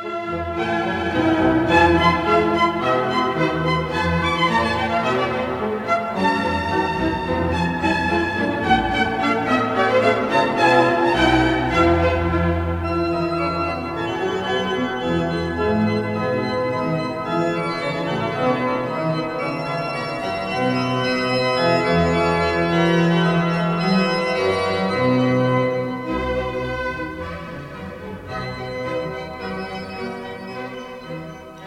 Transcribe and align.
Thank 0.00 0.12
you. 2.52 2.57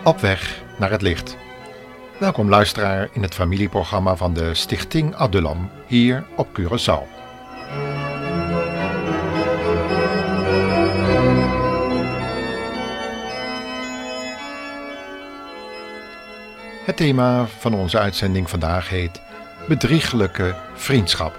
Op 0.04 0.20
weg 0.20 0.64
naar 0.80 0.92
het 0.92 1.02
licht. 1.02 1.38
Welkom 2.20 2.50
luisteraar 2.50 3.10
in 3.14 3.22
het 3.22 3.34
familieprogramma 3.34 4.16
van 4.16 4.34
de 4.34 4.54
Stichting 4.54 5.16
Adulam 5.16 5.70
hier 5.88 6.24
op 6.36 6.48
Curaçao. 6.60 7.04
Het 16.86 16.98
thema 16.98 17.46
van 17.46 17.74
onze 17.74 18.00
uitzending 18.00 18.50
vandaag 18.50 18.90
heet 18.90 19.22
Bedrieglijke 19.68 20.56
vriendschap. 20.74 21.38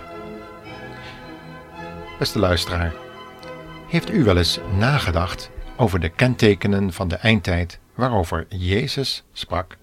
Beste 2.19 2.39
luisteraar, 2.39 2.93
heeft 3.89 4.11
u 4.11 4.25
wel 4.25 4.37
eens 4.37 4.59
nagedacht 4.79 5.51
over 5.77 6.01
de 6.01 6.09
kentekenen 6.09 6.93
van 6.93 7.09
de 7.09 7.17
eindtijd 7.17 7.81
waarover 7.95 8.47
Jezus 8.49 9.25
sprak. 9.33 9.77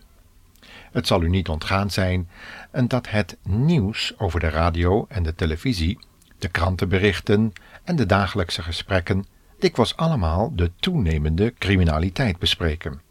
Het 0.92 1.08
zal 1.08 1.24
u 1.24 1.30
niet 1.30 1.50
ontgaan 1.50 1.92
zijn 1.92 2.30
dat 2.72 3.10
het 3.10 3.38
nieuws 3.44 4.14
over 4.18 4.40
de 4.40 4.50
radio 4.50 5.06
en 5.10 5.24
de 5.24 5.36
televisie, 5.36 6.00
de 6.38 6.48
krantenberichten 6.48 7.54
en 7.84 7.96
de 7.96 8.06
dagelijkse 8.06 8.62
gesprekken 8.62 9.26
dikwijls 9.60 9.96
allemaal 9.96 10.56
de 10.56 10.72
toenemende 10.80 11.54
criminaliteit 11.58 12.40
bespreken. 12.40 13.02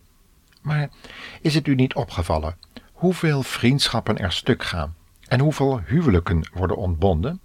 Maar 0.62 0.88
is 1.40 1.54
het 1.54 1.66
u 1.66 1.74
niet 1.74 1.94
opgevallen 1.94 2.56
hoeveel 2.92 3.42
vriendschappen 3.42 4.18
er 4.18 4.32
stuk 4.32 4.62
gaan 4.62 4.94
en 5.28 5.40
hoeveel 5.40 5.80
huwelijken 5.80 6.48
worden 6.52 6.76
ontbonden? 6.76 7.40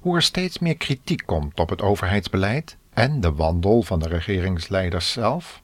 Hoe 0.00 0.16
er 0.16 0.22
steeds 0.22 0.58
meer 0.58 0.76
kritiek 0.76 1.22
komt 1.26 1.60
op 1.60 1.68
het 1.68 1.82
overheidsbeleid 1.82 2.76
en 2.92 3.20
de 3.20 3.32
wandel 3.32 3.82
van 3.82 3.98
de 3.98 4.08
regeringsleiders 4.08 5.12
zelf? 5.12 5.62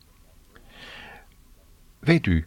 Weet 2.04 2.26
u 2.26 2.46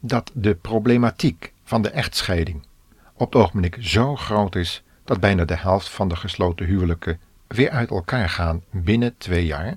dat 0.00 0.30
de 0.34 0.54
problematiek 0.54 1.52
van 1.64 1.82
de 1.82 1.90
echtscheiding 1.90 2.66
op 3.12 3.32
het 3.32 3.42
ogenblik 3.42 3.76
zo 3.80 4.16
groot 4.16 4.54
is 4.54 4.82
dat 5.04 5.20
bijna 5.20 5.44
de 5.44 5.56
helft 5.56 5.88
van 5.88 6.08
de 6.08 6.16
gesloten 6.16 6.66
huwelijken 6.66 7.20
weer 7.46 7.70
uit 7.70 7.90
elkaar 7.90 8.28
gaan 8.28 8.62
binnen 8.70 9.16
twee 9.18 9.46
jaar? 9.46 9.76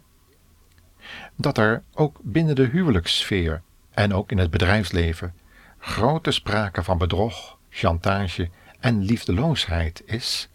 Dat 1.35 1.57
er 1.57 1.83
ook 1.93 2.19
binnen 2.21 2.55
de 2.55 2.65
huwelijkssfeer 2.65 3.61
en 3.91 4.13
ook 4.13 4.31
in 4.31 4.37
het 4.37 4.49
bedrijfsleven 4.49 5.33
grote 5.79 6.31
sprake 6.31 6.83
van 6.83 6.97
bedrog, 6.97 7.57
chantage 7.69 8.49
en 8.79 9.03
liefdeloosheid 9.03 10.01
is? 10.05 10.49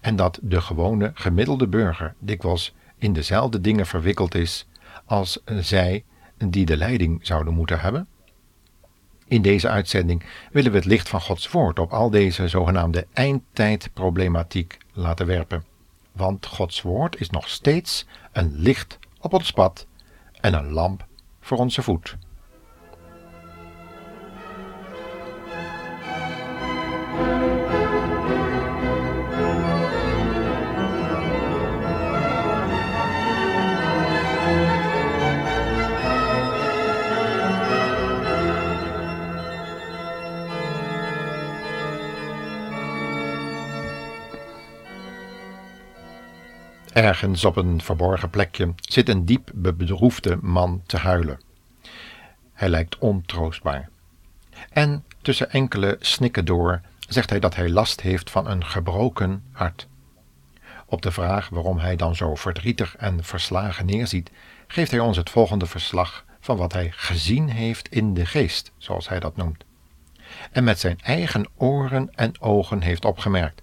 En 0.00 0.16
dat 0.16 0.38
de 0.42 0.60
gewone 0.60 1.10
gemiddelde 1.14 1.68
burger 1.68 2.14
dikwijls 2.18 2.74
in 2.98 3.12
dezelfde 3.12 3.60
dingen 3.60 3.86
verwikkeld 3.86 4.34
is 4.34 4.66
als 5.04 5.42
zij 5.44 6.04
die 6.50 6.66
de 6.66 6.76
leiding 6.76 7.26
zouden 7.26 7.54
moeten 7.54 7.80
hebben? 7.80 8.08
In 9.26 9.42
deze 9.42 9.68
uitzending 9.68 10.24
willen 10.52 10.70
we 10.70 10.76
het 10.76 10.86
licht 10.86 11.08
van 11.08 11.20
Gods 11.20 11.50
Woord 11.50 11.78
op 11.78 11.92
al 11.92 12.10
deze 12.10 12.48
zogenaamde 12.48 13.06
eindtijdproblematiek 13.12 14.78
laten 14.92 15.26
werpen. 15.26 15.64
Want 16.12 16.46
Gods 16.46 16.82
Woord 16.82 17.20
is 17.20 17.30
nog 17.30 17.48
steeds 17.48 18.06
een 18.32 18.52
licht 18.56 18.98
op 19.20 19.32
ons 19.32 19.50
pad 19.50 19.86
en 20.40 20.54
een 20.54 20.70
lamp 20.70 21.06
voor 21.40 21.58
onze 21.58 21.82
voet. 21.82 22.16
Ergens 46.94 47.44
op 47.44 47.56
een 47.56 47.82
verborgen 47.82 48.30
plekje 48.30 48.74
zit 48.76 49.08
een 49.08 49.24
diep 49.24 49.50
bedroefde 49.54 50.38
man 50.42 50.82
te 50.86 50.96
huilen. 50.96 51.40
Hij 52.52 52.68
lijkt 52.68 52.98
ontroostbaar. 52.98 53.88
En 54.70 55.04
tussen 55.22 55.50
enkele 55.50 55.96
snikken 56.00 56.44
door 56.44 56.80
zegt 57.08 57.30
hij 57.30 57.40
dat 57.40 57.54
hij 57.54 57.70
last 57.70 58.00
heeft 58.00 58.30
van 58.30 58.46
een 58.46 58.64
gebroken 58.64 59.42
hart. 59.52 59.86
Op 60.86 61.02
de 61.02 61.10
vraag 61.10 61.48
waarom 61.48 61.78
hij 61.78 61.96
dan 61.96 62.16
zo 62.16 62.34
verdrietig 62.34 62.96
en 62.96 63.24
verslagen 63.24 63.86
neerziet, 63.86 64.30
geeft 64.66 64.90
hij 64.90 65.00
ons 65.00 65.16
het 65.16 65.30
volgende 65.30 65.66
verslag 65.66 66.24
van 66.40 66.56
wat 66.56 66.72
hij 66.72 66.90
gezien 66.90 67.48
heeft 67.48 67.88
in 67.88 68.14
de 68.14 68.26
geest, 68.26 68.72
zoals 68.78 69.08
hij 69.08 69.20
dat 69.20 69.36
noemt. 69.36 69.64
En 70.52 70.64
met 70.64 70.78
zijn 70.78 70.98
eigen 71.02 71.48
oren 71.56 72.14
en 72.14 72.40
ogen 72.40 72.80
heeft 72.80 73.04
opgemerkt 73.04 73.62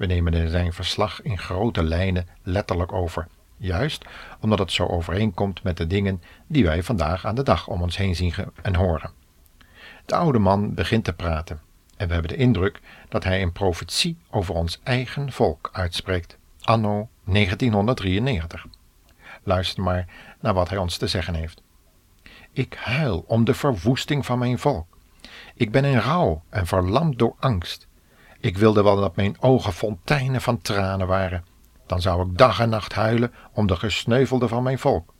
we 0.00 0.06
nemen 0.06 0.50
zijn 0.50 0.72
verslag 0.72 1.22
in 1.22 1.38
grote 1.38 1.82
lijnen 1.82 2.26
letterlijk 2.42 2.92
over, 2.92 3.26
juist 3.56 4.04
omdat 4.40 4.58
het 4.58 4.72
zo 4.72 4.86
overeenkomt 4.86 5.62
met 5.62 5.76
de 5.76 5.86
dingen 5.86 6.22
die 6.46 6.64
wij 6.64 6.82
vandaag 6.82 7.26
aan 7.26 7.34
de 7.34 7.42
dag 7.42 7.68
om 7.68 7.82
ons 7.82 7.96
heen 7.96 8.16
zien 8.16 8.34
en 8.62 8.74
horen. 8.74 9.10
De 10.06 10.14
oude 10.14 10.38
man 10.38 10.74
begint 10.74 11.04
te 11.04 11.12
praten 11.12 11.60
en 11.96 12.06
we 12.06 12.12
hebben 12.12 12.30
de 12.30 12.36
indruk 12.36 12.80
dat 13.08 13.24
hij 13.24 13.42
een 13.42 13.52
profetie 13.52 14.18
over 14.30 14.54
ons 14.54 14.80
eigen 14.82 15.32
volk 15.32 15.70
uitspreekt, 15.72 16.38
anno 16.60 17.08
1993. 17.24 18.66
Luister 19.42 19.82
maar 19.82 20.06
naar 20.40 20.54
wat 20.54 20.68
hij 20.68 20.78
ons 20.78 20.96
te 20.96 21.06
zeggen 21.06 21.34
heeft. 21.34 21.62
Ik 22.52 22.74
huil 22.74 23.24
om 23.26 23.44
de 23.44 23.54
verwoesting 23.54 24.26
van 24.26 24.38
mijn 24.38 24.58
volk. 24.58 24.86
Ik 25.54 25.70
ben 25.70 25.84
in 25.84 25.98
rouw 25.98 26.42
en 26.48 26.66
verlamd 26.66 27.18
door 27.18 27.36
angst. 27.38 27.88
Ik 28.40 28.58
wilde 28.58 28.82
wel 28.82 28.96
dat 28.96 29.16
mijn 29.16 29.36
ogen 29.40 29.72
fonteinen 29.72 30.40
van 30.40 30.60
tranen 30.60 31.06
waren. 31.06 31.44
Dan 31.86 32.00
zou 32.00 32.26
ik 32.26 32.38
dag 32.38 32.60
en 32.60 32.68
nacht 32.68 32.92
huilen 32.92 33.32
om 33.52 33.66
de 33.66 33.76
gesneuvelden 33.76 34.48
van 34.48 34.62
mijn 34.62 34.78
volk. 34.78 35.14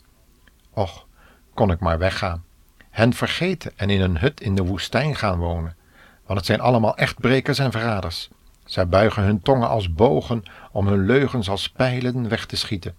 Och, 0.72 1.06
kon 1.54 1.70
ik 1.70 1.80
maar 1.80 1.98
weggaan. 1.98 2.44
Hen 2.90 3.12
vergeten 3.12 3.72
en 3.76 3.90
in 3.90 4.00
een 4.00 4.18
hut 4.18 4.40
in 4.40 4.54
de 4.54 4.64
woestijn 4.64 5.16
gaan 5.16 5.38
wonen. 5.38 5.76
Want 6.26 6.38
het 6.38 6.46
zijn 6.46 6.60
allemaal 6.60 6.96
echtbrekers 6.96 7.58
en 7.58 7.70
verraders. 7.70 8.28
Zij 8.64 8.88
buigen 8.88 9.22
hun 9.22 9.42
tongen 9.42 9.68
als 9.68 9.92
bogen 9.92 10.42
om 10.72 10.86
hun 10.86 11.06
leugens 11.06 11.48
als 11.50 11.70
pijlen 11.70 12.28
weg 12.28 12.46
te 12.46 12.56
schieten. 12.56 12.94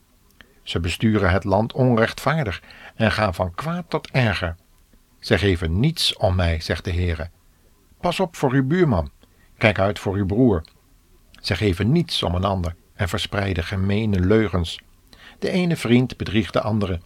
Ze 0.63 0.79
besturen 0.79 1.31
het 1.31 1.43
land 1.43 1.73
onrechtvaardig 1.73 2.61
en 2.95 3.11
gaan 3.11 3.33
van 3.33 3.55
kwaad 3.55 3.85
tot 3.87 4.11
erger. 4.11 4.55
Zij 5.19 5.37
geven 5.37 5.79
niets 5.79 6.17
om 6.17 6.35
mij, 6.35 6.59
zegt 6.59 6.83
de 6.83 6.93
Heere. 6.93 7.29
Pas 7.99 8.19
op 8.19 8.35
voor 8.35 8.51
uw 8.51 8.67
buurman 8.67 9.11
Kijk 9.61 9.79
uit 9.79 9.99
voor 9.99 10.15
uw 10.15 10.25
broer. 10.25 10.63
Zij 11.41 11.55
geven 11.55 11.91
niets 11.91 12.23
om 12.23 12.35
een 12.35 12.43
ander 12.43 12.75
en 12.93 13.09
verspreiden 13.09 13.63
gemene 13.63 14.19
leugens. 14.19 14.81
De 15.39 15.49
ene 15.49 15.75
vriend 15.75 16.17
bedriegt 16.17 16.53
de 16.53 16.61
andere. 16.61 16.99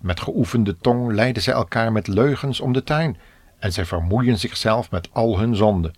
Met 0.00 0.20
geoefende 0.20 0.76
tong 0.76 1.12
leiden 1.12 1.42
zij 1.42 1.54
elkaar 1.54 1.92
met 1.92 2.06
leugens 2.06 2.60
om 2.60 2.72
de 2.72 2.82
tuin 2.82 3.16
en 3.58 3.72
zij 3.72 3.84
vermoeien 3.84 4.38
zichzelf 4.38 4.90
met 4.90 5.08
al 5.12 5.38
hun 5.38 5.56
zonden. 5.56 5.94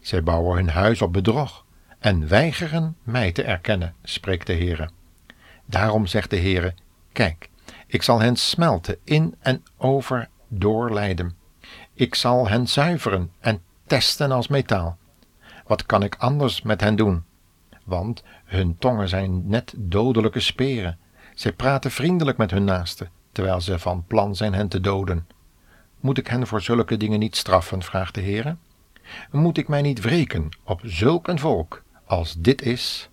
Zij 0.00 0.22
bouwen 0.22 0.56
hun 0.56 0.68
huis 0.68 1.02
op 1.02 1.12
bedrog 1.12 1.64
en 1.98 2.28
weigeren 2.28 2.96
mij 3.02 3.32
te 3.32 3.42
erkennen, 3.42 3.94
spreekt 4.02 4.46
de 4.46 4.54
Heere. 4.54 4.90
Daarom 5.66 6.06
zegt 6.06 6.30
de 6.30 6.38
Heere, 6.38 6.74
kijk, 7.12 7.50
ik 7.86 8.02
zal 8.02 8.20
hen 8.20 8.36
smelten 8.36 8.96
in 9.04 9.34
en 9.40 9.62
over 9.76 10.28
doorleiden. 10.48 11.36
Ik 11.94 12.14
zal 12.14 12.48
hen 12.48 12.68
zuiveren 12.68 13.32
en 13.40 13.62
testen 13.86 14.32
als 14.32 14.48
metaal. 14.48 14.98
Wat 15.66 15.86
kan 15.86 16.02
ik 16.02 16.14
anders 16.18 16.62
met 16.62 16.80
hen 16.80 16.96
doen? 16.96 17.24
Want 17.84 18.22
hun 18.44 18.78
tongen 18.78 19.08
zijn 19.08 19.48
net 19.48 19.74
dodelijke 19.76 20.40
speren. 20.40 20.98
Zij 21.34 21.52
praten 21.52 21.90
vriendelijk 21.90 22.38
met 22.38 22.50
hun 22.50 22.64
naasten, 22.64 23.10
terwijl 23.32 23.60
ze 23.60 23.78
van 23.78 24.04
plan 24.06 24.36
zijn 24.36 24.54
hen 24.54 24.68
te 24.68 24.80
doden. 24.80 25.26
Moet 26.00 26.18
ik 26.18 26.26
hen 26.26 26.46
voor 26.46 26.60
zulke 26.60 26.96
dingen 26.96 27.18
niet 27.18 27.36
straffen? 27.36 27.82
vraagt 27.82 28.14
de 28.14 28.20
Heer. 28.20 28.56
Moet 29.30 29.58
ik 29.58 29.68
mij 29.68 29.82
niet 29.82 30.00
wreken 30.00 30.48
op 30.64 30.80
zulk 30.84 31.28
een 31.28 31.38
volk 31.38 31.82
als 32.04 32.34
dit 32.38 32.62
is? 32.62 33.08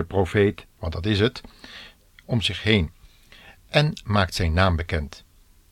De 0.00 0.06
profeet, 0.06 0.66
want 0.78 0.92
dat 0.92 1.06
is 1.06 1.20
het, 1.20 1.40
om 2.24 2.42
zich 2.42 2.62
heen 2.62 2.90
en 3.68 4.00
maakt 4.04 4.34
zijn 4.34 4.52
naam 4.52 4.76
bekend. 4.76 5.24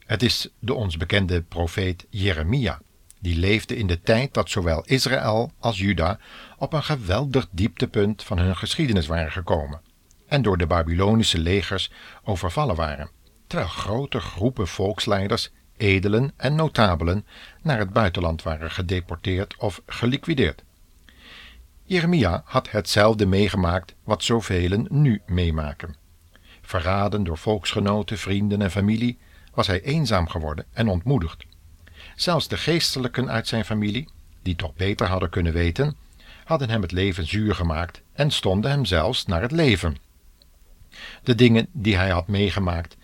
Het 0.07 0.23
is 0.23 0.49
de 0.59 0.75
ons 0.75 0.97
bekende 0.97 1.43
profeet 1.43 2.07
Jeremia, 2.11 2.81
die 3.21 3.37
leefde 3.37 3.77
in 3.77 3.87
de 3.87 4.01
tijd 4.01 4.35
dat 4.35 4.51
zowel 4.51 4.85
Israël 4.85 5.53
als 5.59 5.79
Juda 5.79 6.19
op 6.59 6.73
een 6.73 6.83
geweldig 6.83 7.49
dieptepunt 7.51 8.23
van 8.23 8.39
hun 8.39 8.57
geschiedenis 8.57 9.07
waren 9.07 9.33
gekomen 9.33 9.81
en 10.27 10.43
door 10.43 10.59
de 10.59 10.67
Babylonische 10.67 11.39
legers 11.39 11.91
overvallen 12.25 12.77
waren, 12.77 13.11
terwijl 13.47 13.69
grote 13.69 14.21
groepen 14.21 14.69
volksleiders, 14.69 15.51
edelen 15.77 16.33
en 16.37 16.55
notabelen 16.55 17.27
naar 17.63 17.79
het 17.79 17.93
buitenland 17.93 18.43
waren 18.43 18.71
gedeporteerd 18.71 19.57
of 19.57 19.83
geliquideerd. 19.87 20.65
Jeremia 21.89 22.43
had 22.45 22.71
hetzelfde 22.71 23.27
meegemaakt 23.27 23.95
wat 24.05 24.25
zoveel 24.25 24.85
nu 24.89 25.23
meemaken. 25.27 25.97
Verraden 26.63 27.25
door 27.25 27.39
volksgenoten, 27.39 28.19
vrienden 28.19 28.63
en 28.63 28.71
familie 28.71 29.19
was 29.55 29.67
hij 29.67 29.83
eenzaam 29.83 30.29
geworden 30.29 30.65
en 30.73 30.89
ontmoedigd. 30.89 31.47
Zelfs 32.15 32.49
de 32.49 32.57
geestelijken 32.57 33.31
uit 33.31 33.49
zijn 33.49 33.65
familie, 33.65 34.09
die 34.43 34.57
toch 34.57 34.75
beter 34.75 35.07
hadden 35.07 35.31
kunnen 35.31 35.53
weten, 35.53 35.97
hadden 36.45 36.71
hem 36.71 36.83
het 36.83 36.93
leven 36.93 37.27
zuur 37.27 37.55
gemaakt 37.55 38.03
en 38.13 38.31
stonden 38.31 38.71
hem 38.71 38.85
zelfs 38.85 39.27
naar 39.27 39.43
het 39.43 39.53
leven. 39.53 39.97
De 41.23 41.35
dingen 41.35 41.67
die 41.73 41.97
hij 41.97 42.11
had 42.11 42.27
meegemaakt 42.27 42.97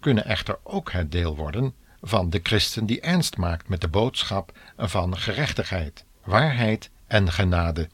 kunnen 0.00 0.24
echter 0.24 0.58
ook 0.62 0.92
het 0.92 1.12
deel 1.12 1.36
worden 1.36 1.74
van 2.00 2.30
de 2.30 2.40
christen 2.42 2.86
die 2.86 3.00
ernst 3.00 3.36
maakt 3.36 3.68
met 3.68 3.80
de 3.80 3.88
boodschap 3.88 4.58
van 4.76 5.16
gerechtigheid, 5.16 6.04
waarheid 6.24 6.90
en 7.06 7.32
genade 7.32 7.88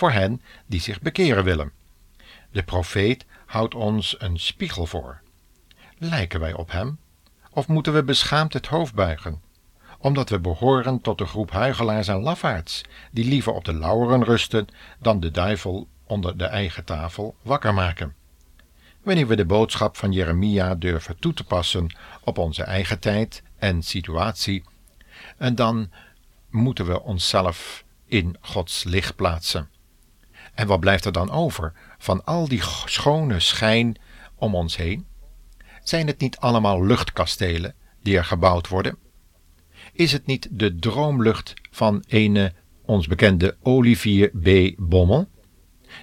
voor 0.00 0.10
hen 0.10 0.42
die 0.66 0.80
zich 0.80 1.00
bekeren 1.00 1.44
willen. 1.44 1.72
De 2.50 2.62
profeet 2.62 3.24
houdt 3.46 3.74
ons 3.74 4.14
een 4.18 4.38
spiegel 4.38 4.86
voor. 4.86 5.20
Lijken 5.98 6.40
wij 6.40 6.52
op 6.52 6.70
hem? 6.70 6.98
Of 7.50 7.68
moeten 7.68 7.92
we 7.92 8.02
beschaamd 8.02 8.52
het 8.52 8.66
hoofd 8.66 8.94
buigen? 8.94 9.42
Omdat 9.98 10.28
we 10.28 10.38
behoren 10.38 11.00
tot 11.00 11.18
de 11.18 11.26
groep 11.26 11.50
huigelaars 11.50 12.08
en 12.08 12.20
lafaards, 12.20 12.82
die 13.10 13.24
liever 13.24 13.52
op 13.52 13.64
de 13.64 13.74
lauweren 13.74 14.24
rusten 14.24 14.66
dan 14.98 15.20
de 15.20 15.30
duivel 15.30 15.88
onder 16.04 16.36
de 16.36 16.44
eigen 16.44 16.84
tafel 16.84 17.36
wakker 17.42 17.74
maken. 17.74 18.14
Wanneer 19.02 19.26
we 19.26 19.36
de 19.36 19.44
boodschap 19.44 19.96
van 19.96 20.12
Jeremia 20.12 20.74
durven 20.74 21.18
toe 21.18 21.32
te 21.34 21.44
passen 21.44 21.96
op 22.20 22.38
onze 22.38 22.62
eigen 22.62 22.98
tijd 22.98 23.42
en 23.58 23.82
situatie, 23.82 24.64
en 25.36 25.54
dan 25.54 25.90
moeten 26.50 26.86
we 26.86 27.02
onszelf 27.02 27.84
in 28.06 28.36
Gods 28.40 28.84
licht 28.84 29.16
plaatsen. 29.16 29.68
En 30.60 30.66
wat 30.66 30.80
blijft 30.80 31.04
er 31.04 31.12
dan 31.12 31.30
over 31.30 31.72
van 31.98 32.24
al 32.24 32.48
die 32.48 32.62
schone 32.84 33.40
schijn 33.40 33.96
om 34.34 34.54
ons 34.54 34.76
heen? 34.76 35.06
Zijn 35.82 36.06
het 36.06 36.20
niet 36.20 36.38
allemaal 36.38 36.84
luchtkastelen 36.84 37.74
die 38.02 38.16
er 38.16 38.24
gebouwd 38.24 38.68
worden? 38.68 38.96
Is 39.92 40.12
het 40.12 40.26
niet 40.26 40.48
de 40.50 40.76
droomlucht 40.76 41.54
van 41.70 42.04
ene 42.08 42.52
ons 42.84 43.06
bekende 43.06 43.56
Olivier 43.62 44.28
B. 44.28 44.74
Bommel, 44.76 45.28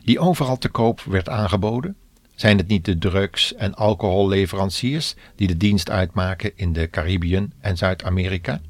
die 0.04 0.19
overal 0.19 0.57
te 0.57 0.69
koop 0.69 1.01
werd 1.01 1.30
aangeboden? 1.30 1.95
Zijn 2.36 2.57
het 2.57 2.68
niet 2.68 2.86
de 2.86 2.98
drugs- 2.98 3.56
en 3.56 3.74
alcoholleveranciers 3.75 5.15
die 5.36 5.48
de 5.48 5.57
dienst 5.57 5.89
uitmaken 5.89 6.51
in 6.56 6.74
de 6.74 6.89
Caribiën 6.89 7.54
en 7.59 7.77
Zuid-Amerika? 7.77 8.62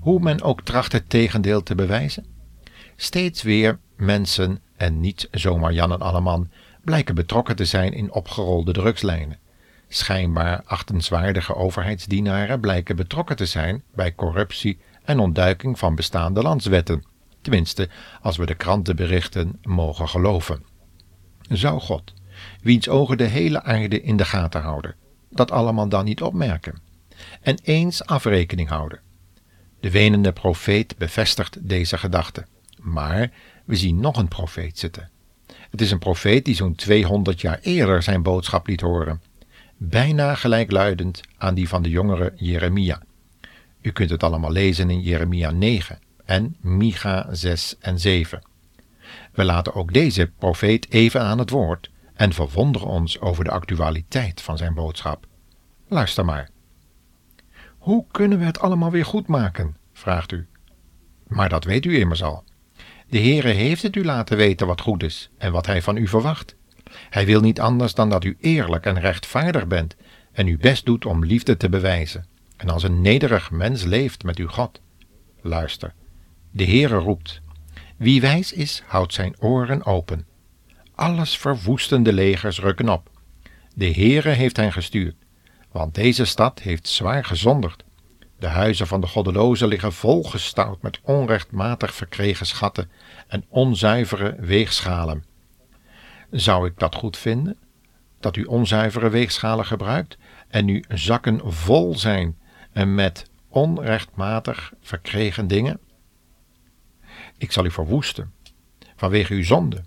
Hoe 0.00 0.20
men 0.20 0.42
ook 0.42 0.62
tracht 0.62 0.92
het 0.92 1.10
tegendeel 1.10 1.62
te 1.62 1.74
bewijzen? 1.74 2.26
Steeds 2.96 3.42
weer 3.42 3.78
mensen, 3.96 4.60
en 4.76 5.00
niet 5.00 5.28
zomaar 5.30 5.72
Jan 5.72 5.92
en 5.92 6.00
Alleman, 6.00 6.50
blijken 6.84 7.14
betrokken 7.14 7.56
te 7.56 7.64
zijn 7.64 7.92
in 7.92 8.12
opgerolde 8.12 8.72
drugslijnen. 8.72 9.38
Schijnbaar 9.88 10.62
achtenswaardige 10.64 11.54
overheidsdienaren 11.54 12.60
blijken 12.60 12.96
betrokken 12.96 13.36
te 13.36 13.46
zijn 13.46 13.82
bij 13.94 14.14
corruptie 14.14 14.78
en 15.04 15.18
ontduiking 15.18 15.78
van 15.78 15.94
bestaande 15.94 16.42
landswetten, 16.42 17.04
tenminste 17.40 17.88
als 18.20 18.36
we 18.36 18.46
de 18.46 18.54
krantenberichten 18.54 19.58
mogen 19.62 20.08
geloven. 20.08 20.64
Zou 21.48 21.80
God, 21.80 22.14
wiens 22.62 22.88
ogen 22.88 23.18
de 23.18 23.24
hele 23.24 23.62
aarde 23.62 24.00
in 24.00 24.16
de 24.16 24.24
gaten 24.24 24.62
houden, 24.62 24.94
dat 25.30 25.50
allemaal 25.50 25.88
dan 25.88 26.04
niet 26.04 26.22
opmerken 26.22 26.78
en 27.40 27.58
eens 27.62 28.06
afrekening 28.06 28.68
houden? 28.68 29.00
De 29.80 29.90
wenende 29.90 30.32
profeet 30.32 30.96
bevestigt 30.98 31.68
deze 31.68 31.98
gedachte, 31.98 32.46
maar 32.78 33.30
we 33.66 33.76
zien 33.76 34.00
nog 34.00 34.16
een 34.16 34.28
profeet 34.28 34.78
zitten. 34.78 35.10
Het 35.70 35.80
is 35.80 35.90
een 35.90 35.98
profeet 35.98 36.44
die 36.44 36.54
zo'n 36.54 36.74
200 36.74 37.40
jaar 37.40 37.58
eerder 37.62 38.02
zijn 38.02 38.22
boodschap 38.22 38.66
liet 38.66 38.80
horen 38.80 39.20
bijna 39.76 40.34
gelijkluidend 40.34 41.20
aan 41.36 41.54
die 41.54 41.68
van 41.68 41.82
de 41.82 41.90
jongere 41.90 42.32
Jeremia. 42.36 43.02
U 43.80 43.90
kunt 43.90 44.10
het 44.10 44.22
allemaal 44.22 44.50
lezen 44.50 44.90
in 44.90 45.00
Jeremia 45.00 45.50
9 45.50 45.98
en 46.24 46.56
Micha 46.60 47.26
6 47.30 47.76
en 47.80 48.00
7. 48.00 48.42
We 49.32 49.44
laten 49.44 49.74
ook 49.74 49.92
deze 49.92 50.30
profeet 50.38 50.90
even 50.90 51.20
aan 51.20 51.38
het 51.38 51.50
woord 51.50 51.90
en 52.14 52.32
verwonderen 52.32 52.88
ons 52.88 53.20
over 53.20 53.44
de 53.44 53.50
actualiteit 53.50 54.40
van 54.40 54.56
zijn 54.56 54.74
boodschap. 54.74 55.26
Luister 55.88 56.24
maar. 56.24 56.50
Hoe 57.78 58.04
kunnen 58.10 58.38
we 58.38 58.44
het 58.44 58.60
allemaal 58.60 58.90
weer 58.90 59.04
goed 59.04 59.26
maken? 59.26 59.76
vraagt 59.92 60.32
u. 60.32 60.46
Maar 61.26 61.48
dat 61.48 61.64
weet 61.64 61.84
u 61.84 61.98
immers 61.98 62.22
al. 62.22 62.44
De 63.08 63.18
Heere 63.18 63.48
heeft 63.48 63.82
het 63.82 63.96
u 63.96 64.04
laten 64.04 64.36
weten 64.36 64.66
wat 64.66 64.80
goed 64.80 65.02
is 65.02 65.30
en 65.38 65.52
wat 65.52 65.66
hij 65.66 65.82
van 65.82 65.96
u 65.96 66.08
verwacht. 66.08 66.56
Hij 67.10 67.26
wil 67.26 67.40
niet 67.40 67.60
anders 67.60 67.94
dan 67.94 68.10
dat 68.10 68.24
u 68.24 68.36
eerlijk 68.40 68.86
en 68.86 69.00
rechtvaardig 69.00 69.66
bent 69.66 69.96
en 70.32 70.46
uw 70.46 70.58
best 70.58 70.84
doet 70.84 71.06
om 71.06 71.24
liefde 71.24 71.56
te 71.56 71.68
bewijzen 71.68 72.26
en 72.56 72.68
als 72.68 72.82
een 72.82 73.00
nederig 73.00 73.50
mens 73.50 73.84
leeft 73.84 74.24
met 74.24 74.38
uw 74.38 74.48
God. 74.48 74.80
Luister, 75.40 75.94
de 76.50 76.64
Heere 76.64 76.96
roept. 76.96 77.40
Wie 77.96 78.20
wijs 78.20 78.52
is, 78.52 78.82
houdt 78.86 79.14
zijn 79.14 79.40
oren 79.40 79.84
open. 79.84 80.26
Alles 80.94 81.38
verwoestende 81.38 82.12
legers 82.12 82.60
rukken 82.60 82.88
op. 82.88 83.10
De 83.74 83.90
Heere 83.90 84.30
heeft 84.30 84.56
hen 84.56 84.72
gestuurd, 84.72 85.16
want 85.72 85.94
deze 85.94 86.24
stad 86.24 86.60
heeft 86.60 86.88
zwaar 86.88 87.24
gezondigd. 87.24 87.84
De 88.38 88.46
huizen 88.46 88.86
van 88.86 89.00
de 89.00 89.06
goddelozen 89.06 89.68
liggen 89.68 89.92
volgestouwd 89.92 90.82
met 90.82 91.00
onrechtmatig 91.02 91.94
verkregen 91.94 92.46
schatten 92.46 92.90
en 93.28 93.44
onzuivere 93.48 94.36
weegschalen. 94.38 95.24
Zou 96.30 96.66
ik 96.66 96.78
dat 96.78 96.94
goed 96.94 97.16
vinden? 97.16 97.58
Dat 98.20 98.36
u 98.36 98.44
onzuivere 98.44 99.08
weegschalen 99.08 99.64
gebruikt 99.64 100.18
en 100.48 100.68
uw 100.68 100.82
zakken 100.88 101.40
vol 101.52 101.98
zijn 101.98 102.38
en 102.72 102.94
met 102.94 103.30
onrechtmatig 103.48 104.72
verkregen 104.80 105.48
dingen? 105.48 105.80
Ik 107.38 107.52
zal 107.52 107.64
u 107.64 107.70
verwoesten 107.70 108.32
vanwege 108.96 109.34
uw 109.34 109.44
zonde. 109.44 109.82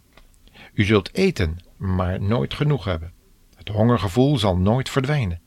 U 0.73 0.83
zult 0.83 1.13
eten, 1.13 1.57
maar 1.77 2.21
nooit 2.21 2.53
genoeg 2.53 2.85
hebben. 2.85 3.13
Het 3.55 3.69
hongergevoel 3.69 4.37
zal 4.37 4.57
nooit 4.57 4.89
verdwijnen. 4.89 5.41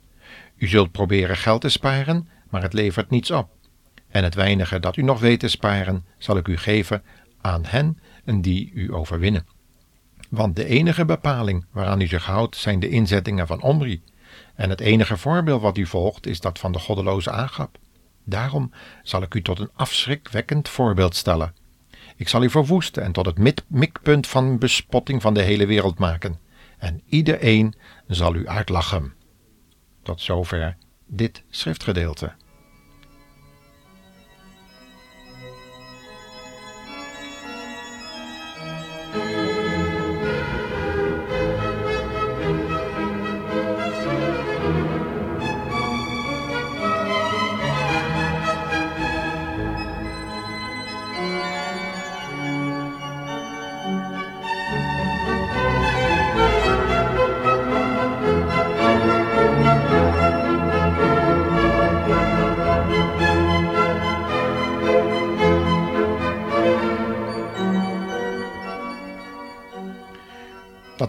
U 0.57 0.67
zult 0.67 0.93
proberen 0.93 1.37
geld 1.37 1.61
te 1.61 1.69
sparen, 1.69 2.29
maar 2.53 2.63
het 2.63 2.73
levert 2.73 3.11
niets 3.11 3.31
op. 3.31 3.51
En 4.09 4.25
het 4.25 4.35
weinige 4.35 4.81
dat 4.81 4.97
u 4.97 5.03
nog 5.03 5.21
weet 5.21 5.41
te 5.41 5.49
sparen, 5.49 6.05
zal 6.19 6.37
ik 6.37 6.49
u 6.49 6.57
geven 6.57 7.03
aan 7.41 7.65
hen 7.65 7.99
die 8.25 8.71
u 8.75 8.95
overwinnen. 8.95 9.47
Want 10.29 10.57
de 10.57 10.65
enige 10.65 11.05
bepaling 11.05 11.67
waaraan 11.71 12.01
u 12.01 12.07
zich 12.07 12.25
houdt 12.25 12.57
zijn 12.57 12.81
de 12.81 12.89
inzettingen 12.89 13.47
van 13.47 13.63
Omri. 13.63 14.03
En 14.55 14.71
het 14.71 14.81
enige 14.81 15.17
voorbeeld 15.17 15.63
wat 15.63 15.79
u 15.79 15.87
volgt 15.87 16.27
is 16.27 16.41
dat 16.41 16.59
van 16.59 16.73
de 16.73 16.79
goddeloze 16.79 17.31
Agap. 17.31 17.79
Daarom 18.25 18.73
zal 19.03 19.23
ik 19.23 19.35
u 19.35 19.43
tot 19.43 19.59
een 19.59 19.71
afschrikwekkend 19.75 20.69
voorbeeld 20.69 21.17
stellen. 21.17 21.55
Ik 22.17 22.29
zal 22.29 22.43
u 22.43 22.51
verwoesten 22.51 23.03
en 23.03 23.13
tot 23.13 23.27
het 23.27 23.67
mikpunt 23.69 24.27
van 24.27 24.59
bespotting 24.59 25.23
van 25.23 25.35
de 25.35 25.43
hele 25.43 25.67
wereld 25.67 25.99
maken. 25.99 26.39
En 26.79 27.03
iedereen 27.07 27.75
zal 28.07 28.35
u 28.35 28.49
uitlachen. 28.49 29.13
Tot 30.03 30.21
zover 30.21 30.77
dit 31.07 31.43
schriftgedeelte. 31.51 32.33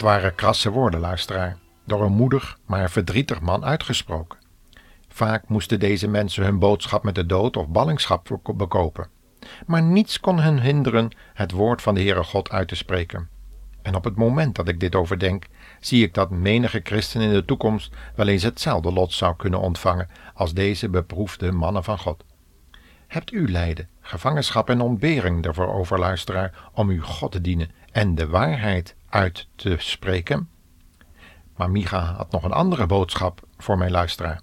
Waren 0.03 0.35
krasse 0.35 0.71
woorden, 0.71 0.99
luisteraar, 0.99 1.57
door 1.85 2.01
een 2.01 2.11
moedig 2.11 2.57
maar 2.65 2.91
verdrietig 2.91 3.41
man 3.41 3.65
uitgesproken. 3.65 4.39
Vaak 5.07 5.47
moesten 5.47 5.79
deze 5.79 6.07
mensen 6.07 6.43
hun 6.43 6.59
boodschap 6.59 7.03
met 7.03 7.15
de 7.15 7.25
dood 7.25 7.57
of 7.57 7.67
ballingschap 7.67 8.39
bekopen. 8.55 9.07
Maar 9.65 9.83
niets 9.83 10.19
kon 10.19 10.39
hen 10.39 10.61
hinderen 10.61 11.15
het 11.33 11.51
woord 11.51 11.81
van 11.81 11.95
de 11.95 12.01
Heere 12.01 12.23
God 12.23 12.49
uit 12.49 12.67
te 12.67 12.75
spreken. 12.75 13.29
En 13.81 13.95
op 13.95 14.03
het 14.03 14.15
moment 14.15 14.55
dat 14.55 14.67
ik 14.67 14.79
dit 14.79 14.95
overdenk, 14.95 15.45
zie 15.79 16.03
ik 16.03 16.13
dat 16.13 16.29
menige 16.29 16.79
christen 16.83 17.21
in 17.21 17.33
de 17.33 17.45
toekomst 17.45 17.95
wel 18.15 18.27
eens 18.27 18.43
hetzelfde 18.43 18.91
lot 18.91 19.13
zou 19.13 19.35
kunnen 19.35 19.59
ontvangen 19.59 20.09
als 20.33 20.53
deze 20.53 20.89
beproefde 20.89 21.51
mannen 21.51 21.83
van 21.83 21.99
God. 21.99 22.23
Hebt 23.07 23.31
u 23.31 23.51
lijden, 23.51 23.89
gevangenschap 24.01 24.69
en 24.69 24.81
ontbering 24.81 25.45
ervoor 25.45 25.73
over, 25.73 25.99
luisteraar, 25.99 26.69
om 26.73 26.89
uw 26.89 27.01
God 27.01 27.31
te 27.31 27.41
dienen 27.41 27.71
en 27.91 28.15
de 28.15 28.27
waarheid 28.27 28.95
uit 29.13 29.47
te 29.55 29.75
spreken? 29.79 30.49
Maar 31.55 31.71
Micha 31.71 32.13
had 32.13 32.31
nog 32.31 32.43
een 32.43 32.51
andere 32.51 32.85
boodschap 32.85 33.47
voor 33.57 33.77
mijn 33.77 33.91
luisteraar, 33.91 34.41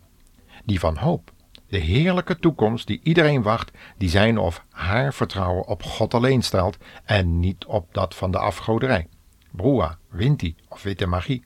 die 0.64 0.80
van 0.80 0.96
hoop. 0.96 1.32
De 1.66 1.78
heerlijke 1.78 2.38
toekomst 2.38 2.86
die 2.86 3.00
iedereen 3.02 3.42
wacht, 3.42 3.70
die 3.96 4.08
zijn 4.08 4.38
of 4.38 4.64
haar 4.70 5.14
vertrouwen 5.14 5.66
op 5.66 5.82
God 5.82 6.14
alleen 6.14 6.42
stelt 6.42 6.76
en 7.04 7.40
niet 7.40 7.64
op 7.64 7.94
dat 7.94 8.14
van 8.14 8.30
de 8.30 8.38
afgoderij. 8.38 9.08
Broa, 9.50 9.98
Winti 10.08 10.56
of 10.68 10.82
witte 10.82 11.06
magie. 11.06 11.44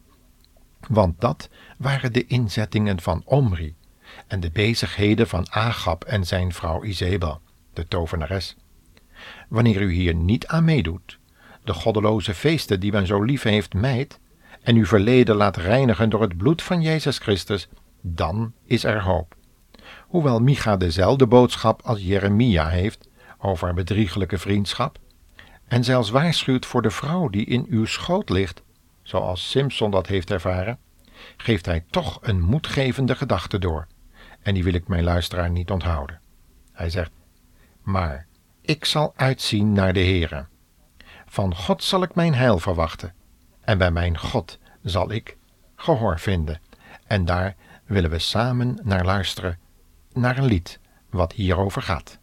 Want 0.89 1.21
dat 1.21 1.49
waren 1.79 2.13
de 2.13 2.27
inzettingen 2.27 3.01
van 3.01 3.23
Omri 3.25 3.75
en 4.27 4.41
de 4.41 4.51
bezigheden 4.51 5.29
van 5.29 5.51
Agab 5.51 6.05
en 6.05 6.27
zijn 6.27 6.53
vrouw 6.53 6.83
Izebel, 6.83 7.41
de 7.73 7.89
tovenares. 7.89 8.57
Wanneer 9.49 9.81
u 9.81 9.93
hier 9.93 10.15
niet 10.15 10.47
aan 10.47 10.65
meedoet, 10.65 11.19
de 11.65 11.73
goddeloze 11.73 12.35
feesten 12.35 12.81
die 12.81 12.93
men 12.93 13.07
zo 13.07 13.23
lief 13.23 13.43
heeft 13.43 13.75
mijt, 13.75 14.21
en 14.63 14.77
uw 14.77 14.87
verleden 14.87 15.37
laat 15.37 15.57
reinigen 15.57 16.11
door 16.11 16.21
het 16.21 16.37
bloed 16.37 16.63
van 16.63 16.83
Jezus 16.83 17.19
Christus, 17.19 17.69
dan 18.01 18.53
is 18.65 18.85
er 18.85 19.03
hoop. 19.03 19.35
Hoewel 20.01 20.41
Micha 20.41 20.77
dezelfde 20.77 21.27
boodschap 21.27 21.83
als 21.83 22.03
Jeremia 22.03 22.69
heeft 22.69 23.09
over 23.39 23.75
bedrieglijke 23.75 24.39
vriendschap, 24.39 24.99
en 25.67 25.85
zelfs 25.85 26.11
waarschuwt 26.11 26.67
voor 26.67 26.83
de 26.83 26.91
vrouw 26.91 27.29
die 27.29 27.45
in 27.45 27.67
uw 27.69 27.85
schoot 27.85 28.29
ligt, 28.29 28.63
zoals 29.03 29.51
Simpson 29.51 29.91
dat 29.91 30.07
heeft 30.07 30.31
ervaren, 30.31 30.79
geeft 31.37 31.67
hij 31.67 31.85
toch 31.91 32.19
een 32.23 32.41
moedgevende 32.41 33.15
gedachte 33.15 33.59
door, 33.59 33.87
en 34.43 34.55
die 34.55 34.65
wil 34.65 34.75
ik 34.75 34.89
mijn 34.89 35.05
luisteraar 35.05 35.51
niet 35.51 35.71
onthouden. 35.71 36.21
Hij 36.73 36.91
zegt, 36.91 37.11
maar 37.83 38.27
ik 38.61 38.85
zal 38.85 39.13
uitzien 39.17 39.73
naar 39.73 39.93
de 39.93 40.01
Heere. 40.01 40.47
Van 41.35 41.55
God 41.55 41.83
zal 41.83 42.03
ik 42.03 42.15
mijn 42.15 42.35
heil 42.35 42.59
verwachten, 42.59 43.15
en 43.61 43.79
bij 43.79 43.91
mijn 43.91 44.19
God 44.19 44.59
zal 44.83 45.11
ik 45.11 45.37
gehoor 45.77 46.19
vinden. 46.19 46.61
En 47.07 47.25
daar 47.25 47.57
willen 47.85 48.11
we 48.11 48.19
samen 48.19 48.79
naar 48.83 49.05
luisteren, 49.05 49.59
naar 50.13 50.39
een 50.39 50.45
lied 50.45 50.81
wat 51.11 51.33
hierover 51.33 51.83
gaat. 51.83 52.19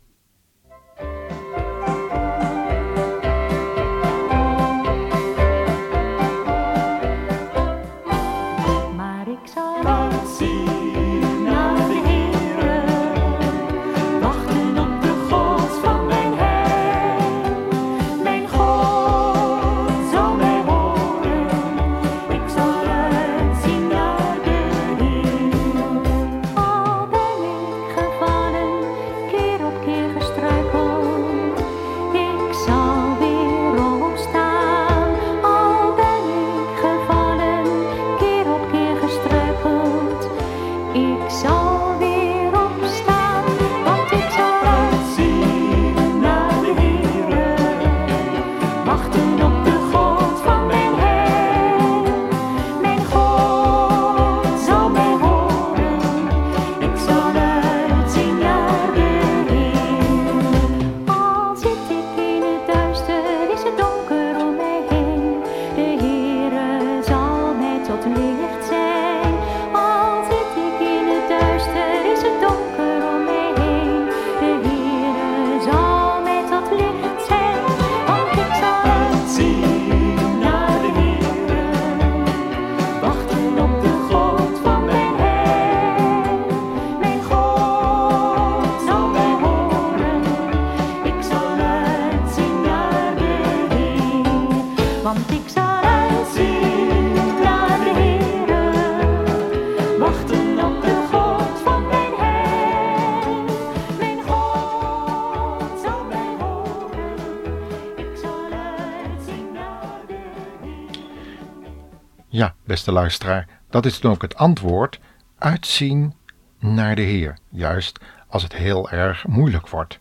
Beste 112.81 112.99
luisteraar, 112.99 113.47
dat 113.69 113.85
is 113.85 113.99
dan 113.99 114.11
ook 114.11 114.21
het 114.21 114.35
antwoord: 114.35 114.99
uitzien 115.37 116.13
naar 116.59 116.95
de 116.95 117.01
Heer, 117.01 117.37
juist 117.49 117.99
als 118.27 118.43
het 118.43 118.53
heel 118.53 118.89
erg 118.89 119.27
moeilijk 119.27 119.67
wordt. 119.67 119.99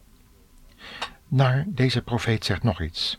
Maar 1.29 1.65
deze 1.67 2.03
profeet 2.03 2.45
zegt 2.45 2.63
nog 2.63 2.81
iets. 2.83 3.19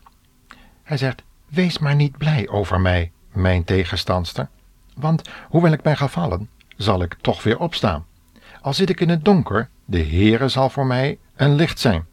Hij 0.83 0.97
zegt: 0.97 1.23
Wees 1.47 1.77
maar 1.77 1.95
niet 1.95 2.17
blij 2.17 2.49
over 2.49 2.81
mij, 2.81 3.11
mijn 3.31 3.63
tegenstandster, 3.63 4.47
want 4.95 5.29
hoewel 5.49 5.71
ik 5.71 5.81
ben 5.81 5.97
gevallen, 5.97 6.49
zal 6.77 7.01
ik 7.01 7.15
toch 7.21 7.43
weer 7.43 7.59
opstaan. 7.59 8.05
Al 8.61 8.73
zit 8.73 8.89
ik 8.89 8.99
in 8.99 9.09
het 9.09 9.25
donker, 9.25 9.69
de 9.85 10.03
Heere 10.03 10.47
zal 10.47 10.69
voor 10.69 10.85
mij 10.85 11.17
een 11.35 11.55
licht 11.55 11.79
zijn. 11.79 12.05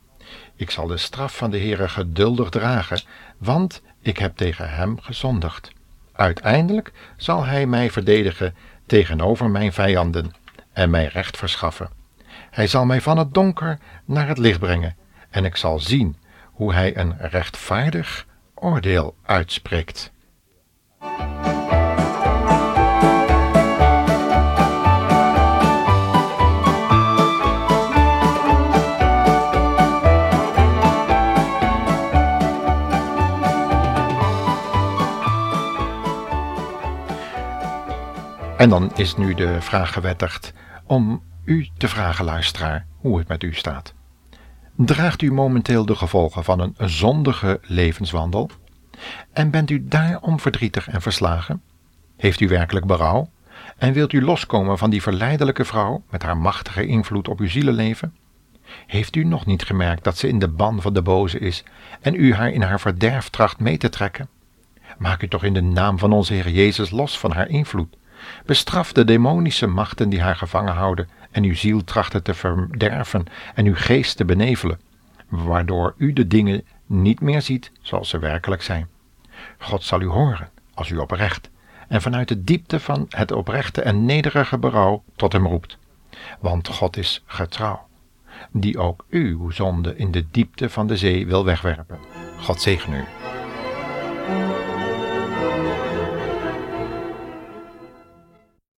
Ik 0.56 0.70
zal 0.70 0.86
de 0.86 0.96
straf 0.96 1.36
van 1.36 1.50
de 1.50 1.58
Heere 1.58 1.88
geduldig 1.88 2.48
dragen, 2.48 3.00
want 3.38 3.82
ik 4.00 4.18
heb 4.18 4.36
tegen 4.36 4.70
hem 4.70 5.00
gezondigd. 5.00 5.76
Uiteindelijk 6.18 6.92
zal 7.16 7.44
hij 7.44 7.66
mij 7.66 7.90
verdedigen 7.90 8.54
tegenover 8.86 9.50
mijn 9.50 9.72
vijanden 9.72 10.32
en 10.72 10.90
mij 10.90 11.06
recht 11.06 11.36
verschaffen. 11.36 11.90
Hij 12.50 12.66
zal 12.66 12.84
mij 12.84 13.00
van 13.00 13.18
het 13.18 13.34
donker 13.34 13.78
naar 14.04 14.28
het 14.28 14.38
licht 14.38 14.58
brengen 14.58 14.96
en 15.30 15.44
ik 15.44 15.56
zal 15.56 15.78
zien 15.78 16.16
hoe 16.44 16.74
hij 16.74 16.96
een 16.96 17.16
rechtvaardig 17.18 18.26
oordeel 18.54 19.14
uitspreekt. 19.22 20.12
En 38.58 38.68
dan 38.68 38.90
is 38.96 39.16
nu 39.16 39.34
de 39.34 39.60
vraag 39.60 39.92
gewettigd 39.92 40.52
om 40.84 41.22
u 41.44 41.68
te 41.76 41.88
vragen, 41.88 42.24
luisteraar, 42.24 42.86
hoe 42.96 43.18
het 43.18 43.28
met 43.28 43.42
u 43.42 43.54
staat. 43.54 43.94
Draagt 44.76 45.22
u 45.22 45.32
momenteel 45.32 45.86
de 45.86 45.94
gevolgen 45.94 46.44
van 46.44 46.60
een 46.60 46.74
zondige 46.90 47.60
levenswandel? 47.62 48.50
En 49.32 49.50
bent 49.50 49.70
u 49.70 49.88
daarom 49.88 50.40
verdrietig 50.40 50.88
en 50.88 51.02
verslagen? 51.02 51.62
Heeft 52.16 52.40
u 52.40 52.48
werkelijk 52.48 52.86
berouw? 52.86 53.30
En 53.76 53.92
wilt 53.92 54.12
u 54.12 54.22
loskomen 54.22 54.78
van 54.78 54.90
die 54.90 55.02
verleidelijke 55.02 55.64
vrouw 55.64 56.02
met 56.10 56.22
haar 56.22 56.36
machtige 56.36 56.86
invloed 56.86 57.28
op 57.28 57.40
uw 57.40 57.48
zielenleven? 57.48 58.14
Heeft 58.86 59.16
u 59.16 59.24
nog 59.24 59.46
niet 59.46 59.62
gemerkt 59.62 60.04
dat 60.04 60.18
ze 60.18 60.28
in 60.28 60.38
de 60.38 60.48
ban 60.48 60.82
van 60.82 60.92
de 60.92 61.02
boze 61.02 61.38
is 61.38 61.64
en 62.00 62.14
u 62.14 62.34
haar 62.34 62.50
in 62.50 62.62
haar 62.62 62.80
verderf 62.80 63.28
tracht 63.28 63.58
mee 63.58 63.76
te 63.76 63.88
trekken? 63.88 64.28
Maak 64.98 65.22
u 65.22 65.28
toch 65.28 65.44
in 65.44 65.54
de 65.54 65.62
naam 65.62 65.98
van 65.98 66.12
onze 66.12 66.32
Heer 66.34 66.50
Jezus 66.50 66.90
los 66.90 67.18
van 67.18 67.32
haar 67.32 67.48
invloed. 67.48 67.96
Bestraf 68.46 68.92
de 68.92 69.04
demonische 69.04 69.66
machten 69.66 70.08
die 70.08 70.20
haar 70.20 70.36
gevangen 70.36 70.74
houden 70.74 71.08
en 71.30 71.44
uw 71.44 71.54
ziel 71.54 71.84
trachten 71.84 72.22
te 72.22 72.34
verderven 72.34 73.24
en 73.54 73.66
uw 73.66 73.74
geest 73.76 74.16
te 74.16 74.24
benevelen, 74.24 74.80
waardoor 75.28 75.94
u 75.96 76.12
de 76.12 76.26
dingen 76.26 76.64
niet 76.86 77.20
meer 77.20 77.42
ziet 77.42 77.70
zoals 77.80 78.08
ze 78.08 78.18
werkelijk 78.18 78.62
zijn. 78.62 78.88
God 79.58 79.84
zal 79.84 80.00
u 80.00 80.06
horen 80.06 80.48
als 80.74 80.90
u 80.90 80.96
oprecht 80.96 81.50
en 81.88 82.02
vanuit 82.02 82.28
de 82.28 82.44
diepte 82.44 82.80
van 82.80 83.06
het 83.08 83.32
oprechte 83.32 83.82
en 83.82 84.04
nederige 84.04 84.58
berouw 84.58 85.02
tot 85.16 85.32
hem 85.32 85.46
roept. 85.46 85.78
Want 86.40 86.68
God 86.68 86.96
is 86.96 87.22
getrouw, 87.26 87.86
die 88.50 88.78
ook 88.78 89.04
uw 89.10 89.50
zonde 89.50 89.96
in 89.96 90.10
de 90.10 90.26
diepte 90.30 90.70
van 90.70 90.86
de 90.86 90.96
zee 90.96 91.26
wil 91.26 91.44
wegwerpen. 91.44 91.98
God 92.40 92.60
zegen 92.60 92.92
u. 92.92 93.04